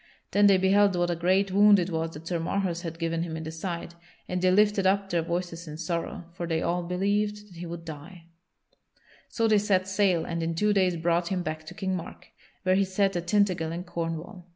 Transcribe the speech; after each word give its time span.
Then 0.31 0.47
they 0.47 0.57
beheld 0.57 0.95
what 0.95 1.11
a 1.11 1.15
great 1.15 1.51
wound 1.51 1.77
it 1.77 1.91
was 1.91 2.15
that 2.15 2.27
Sir 2.27 2.39
Marhaus 2.39 2.81
had 2.81 2.97
given 2.97 3.21
him 3.21 3.37
in 3.37 3.43
the 3.43 3.51
side, 3.51 3.93
and 4.27 4.41
they 4.41 4.49
lifted 4.49 4.87
up 4.87 5.11
their 5.11 5.21
voices 5.21 5.67
in 5.67 5.77
sorrow, 5.77 6.23
for 6.33 6.47
they 6.47 6.59
all 6.59 6.81
believed 6.81 7.49
that 7.53 7.59
he 7.59 7.67
would 7.67 7.85
die. 7.85 8.25
[Sidenote: 9.29 9.29
Sir 9.29 9.29
Tristam 9.29 9.37
returns 9.37 9.37
to 9.37 9.37
Cornwall] 9.37 9.37
So 9.37 9.47
they 9.47 9.57
set 9.59 9.87
sail, 9.87 10.25
and 10.25 10.41
in 10.43 10.55
two 10.55 10.73
days 10.73 10.97
brought 11.03 11.27
him 11.27 11.43
back 11.43 11.65
to 11.67 11.75
King 11.75 11.95
Mark, 11.95 12.29
where 12.63 12.73
he 12.75 12.83
sat 12.83 13.15
at 13.15 13.27
Tintagel 13.27 13.71
in 13.71 13.83
Cornwall. 13.83 14.47